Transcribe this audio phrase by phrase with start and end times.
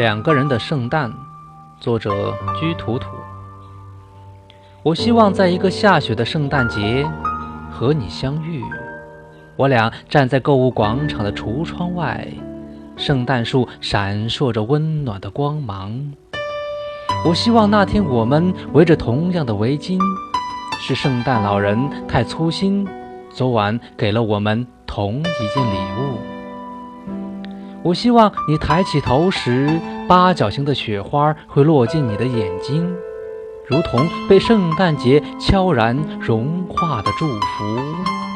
[0.00, 1.12] 两个人的圣诞，
[1.78, 3.10] 作者居图图。
[4.82, 7.06] 我希望在一个下雪的圣诞节
[7.70, 8.64] 和你相遇。
[9.56, 12.26] 我俩站在购物广场的橱窗外，
[12.96, 15.92] 圣诞树闪烁着温暖的光芒。
[17.26, 20.00] 我希望那天我们围着同样的围巾，
[20.78, 21.78] 是圣诞老人
[22.08, 22.88] 太粗心，
[23.28, 26.29] 昨晚给了我们同一件礼物。
[27.82, 32.94] 我希望你抬起头时，八角形的雪花会落进你的眼睛，
[33.66, 38.29] 如同被圣诞节悄然融化的祝福。